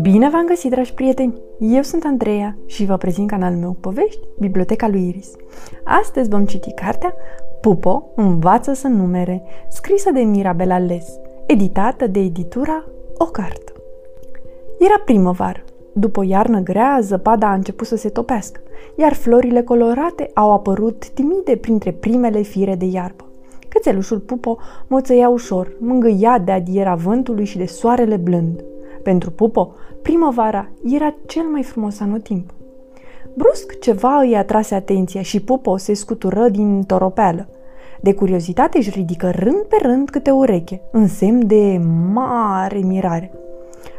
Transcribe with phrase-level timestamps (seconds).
[0.00, 1.34] Bine v-am găsit, dragi prieteni!
[1.58, 5.32] Eu sunt Andreea și vă prezint canalul meu Povești, Biblioteca lui Iris.
[5.84, 7.14] Astăzi vom citi cartea
[7.60, 11.06] Pupo învață să numere, scrisă de Mirabela Les,
[11.46, 12.84] editată de editura
[13.16, 13.72] O Cartă.
[14.78, 15.64] Era primăvară.
[15.92, 18.60] După o iarnă grea, zăpada a început să se topească,
[18.96, 23.27] iar florile colorate au apărut timide printre primele fire de iarbă.
[23.68, 28.64] Cățelușul Pupo moțăia ușor, mângâia de adiera vântului și de soarele blând.
[29.02, 32.50] Pentru Pupo, primăvara era cel mai frumos anotimp.
[33.34, 37.48] Brusc ceva îi atrase atenția și Pupo se scutură din toropeală.
[38.00, 41.80] De curiozitate își ridică rând pe rând câte ureche, în semn de
[42.12, 43.32] mare mirare.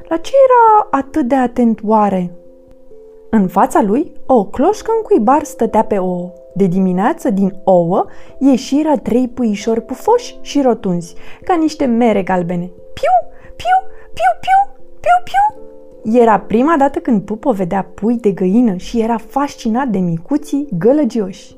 [0.07, 2.31] La ce era atât de atent oare?
[3.29, 6.31] În fața lui, o cloșcă în cuibar stătea pe ouă.
[6.59, 8.05] De dimineață, din ouă,
[8.39, 12.65] ieșiră trei puișori pufoși și rotunzi, ca niște mere galbene.
[12.93, 13.15] Piu,
[13.55, 13.77] piu,
[14.13, 16.21] piu, piu, piu, piu.
[16.21, 21.57] Era prima dată când Pupo vedea pui de găină și era fascinat de micuții gălăgioși.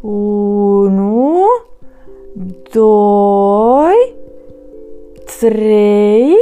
[0.00, 1.44] Unu,
[2.72, 4.14] doi,
[5.38, 6.34] trei...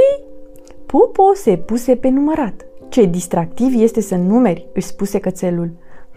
[0.86, 2.66] Pupo se puse pe numărat.
[2.88, 5.70] Ce distractiv este să numeri, își spuse cățelul.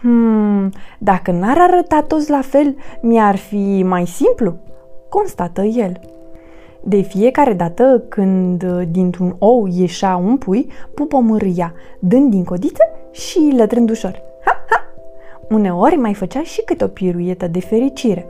[0.04, 4.56] Hmm, dacă n-ar arăta toți la fel, mi-ar fi mai simplu,
[5.10, 6.00] constată el.
[6.84, 13.54] De fiecare dată când dintr-un ou ieșea un pui, Pupo mârâia, dând din codiță și
[13.58, 14.22] lătrând ușor.
[14.46, 14.84] Ha, ha!
[15.50, 18.28] Uneori mai făcea și câte o piruietă de fericire.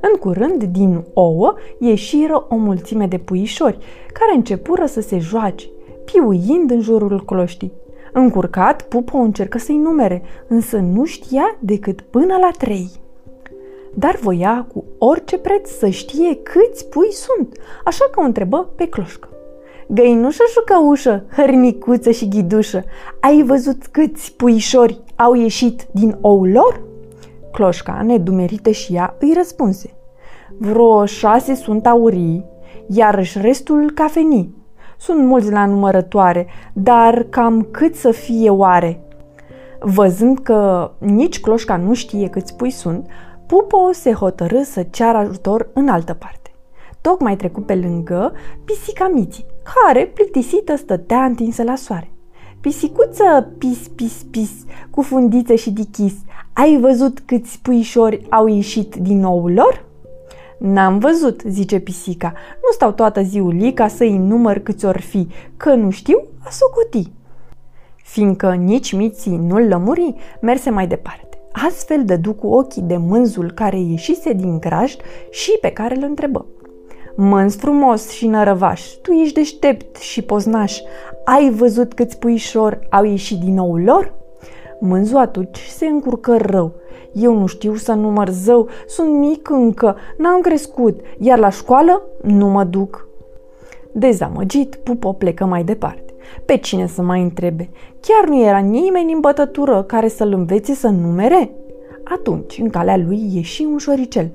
[0.00, 3.78] În curând, din ouă, ieșiră o mulțime de puișori,
[4.12, 5.66] care începură să se joace,
[6.04, 7.72] piuind în jurul cloștii.
[8.12, 12.90] Încurcat, Pupo încercă să-i numere, însă nu știa decât până la trei.
[13.94, 18.88] Dar voia cu orice preț să știe câți pui sunt, așa că o întrebă pe
[18.88, 19.28] cloșcă.
[19.88, 22.84] Găinușă jucăușă, hărnicuță și ghidușă,
[23.20, 26.82] ai văzut câți puișori au ieșit din oul lor?
[27.52, 29.90] Cloșca, nedumerită și ea, îi răspunse.
[30.58, 32.44] Vreo șase sunt aurii,
[32.86, 34.57] iar restul cafenii.
[34.98, 39.00] Sunt mulți la numărătoare, dar cam cât să fie oare?
[39.80, 43.06] Văzând că nici cloșca nu știe câți pui sunt,
[43.46, 46.50] Pupo se hotărâ să ceară ajutor în altă parte.
[47.00, 48.32] Tocmai trecut pe lângă
[48.64, 52.12] pisica Miții, care, plictisită, stătea întinsă la soare.
[52.60, 54.50] Pisicuță, pis, pis, pis,
[54.90, 56.14] cu fundiță și dichis,
[56.52, 59.87] ai văzut câți puișori au ieșit din nou lor?
[60.58, 62.32] N-am văzut, zice pisica.
[62.54, 67.12] Nu stau toată ziulica să-i număr câți or fi, că nu știu a socoti.
[67.96, 71.38] Fiindcă nici miții nu-l lămuri, merse mai departe.
[71.66, 76.46] Astfel dădu cu ochii de mânzul care ieșise din grajd și pe care îl întrebă.
[77.16, 80.78] Mânz frumos și nărăvaș, tu ești deștept și poznaș,
[81.24, 84.14] ai văzut câți puișori au ieșit din nou lor?
[84.80, 86.72] Mânzu atunci se încurcă rău.
[87.20, 92.46] Eu nu știu să număr zău, sunt mic încă, n-am crescut, iar la școală nu
[92.46, 93.08] mă duc.
[93.92, 96.12] Dezamăgit, Pupo plecă mai departe.
[96.44, 97.70] Pe cine să mai întrebe?
[98.00, 101.50] Chiar nu era nimeni în bătătură care să-l învețe să numere?
[102.04, 104.30] Atunci, în calea lui ieși un șoricel,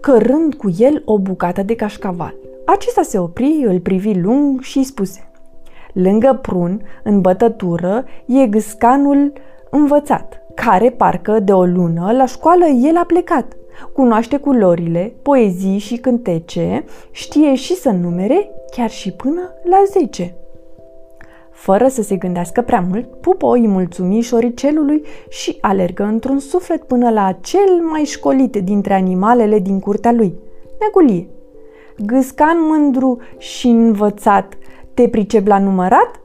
[0.00, 2.34] cărând cu el o bucată de cașcaval.
[2.64, 5.28] Acesta se opri, îl privi lung și îi spuse
[5.92, 9.32] Lângă prun, în bătătură, e gâscanul
[9.70, 13.56] învățat, care parcă de o lună la școală el a plecat.
[13.92, 20.34] Cunoaște culorile, poezii și cântece, știe și să numere chiar și până la zece.
[21.50, 27.10] Fără să se gândească prea mult, Pupo îi mulțumi șoricelului și alergă într-un suflet până
[27.10, 30.34] la cel mai școlit dintre animalele din curtea lui,
[30.80, 31.28] Negulie.
[31.96, 34.54] Gâscan mândru și învățat,
[34.94, 36.23] te pricep la numărat?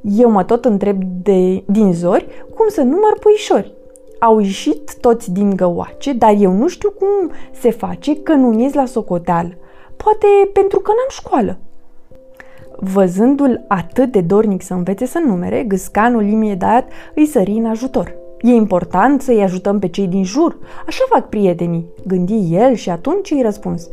[0.00, 3.72] Eu mă tot întreb de, din zori cum să număr puișori.
[4.20, 8.74] Au ieșit toți din găoace, dar eu nu știu cum se face că nu ies
[8.74, 9.52] la socoteală.
[9.96, 11.58] Poate pentru că n-am școală.
[12.76, 18.14] Văzându-l atât de dornic să învețe să numere, gâscanul imediat îi sări în ajutor.
[18.40, 23.30] E important să-i ajutăm pe cei din jur, așa fac prietenii, gândi el și atunci
[23.30, 23.88] îi răspunse.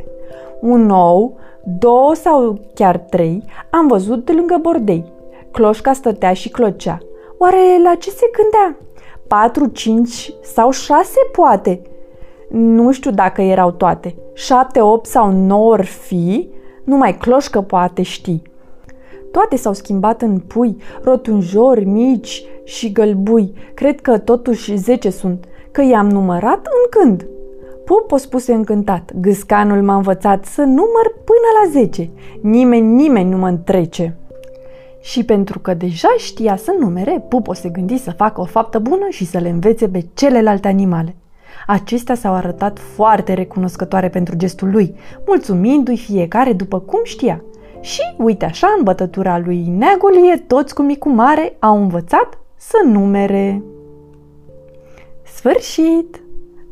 [0.61, 1.37] Un ou,
[1.79, 5.13] două sau chiar trei, am văzut de lângă bordei.
[5.55, 6.97] Cloșca stătea și clocea.
[7.37, 8.77] Oare la ce se gândea?
[9.27, 11.81] Patru, cinci sau șase poate.
[12.49, 14.15] Nu știu dacă erau toate.
[14.33, 16.49] Șapte, opt sau nouă or fi,
[16.83, 18.41] numai cloșcă poate ști.
[19.31, 23.53] Toate s-au schimbat în pui, rotunjori, mici și gălbui.
[23.73, 27.27] Cred că totuși zece sunt, că i-am numărat în când.
[27.85, 32.09] Pupo spuse încântat, gâscanul m-a învățat să număr până la zece.
[32.41, 34.17] Nimeni, nimeni nu mă întrece.
[35.05, 39.07] Și pentru că deja știa să numere, Pupo se gândi să facă o faptă bună
[39.09, 41.15] și să le învețe pe celelalte animale.
[41.67, 47.43] Acestea s-au arătat foarte recunoscătoare pentru gestul lui, mulțumindu-i fiecare după cum știa.
[47.81, 53.63] Și, uite așa, în bătătura lui Neagolie, toți cu micu mare au învățat să numere.
[55.23, 56.23] Sfârșit!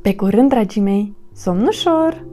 [0.02, 2.26] Pe curând, dragii mei, somn ușor!